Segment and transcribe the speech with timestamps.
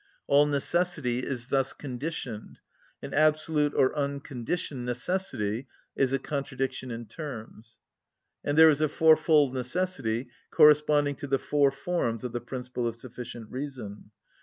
[0.25, 2.57] All necessity is thus conditioned,
[3.03, 7.77] and absolute or unconditioned necessity is a contradiction in terms.
[8.43, 12.99] And there is a fourfold necessity corresponding to the four forms of the principle of
[12.99, 14.09] sufficient reason:—(1.)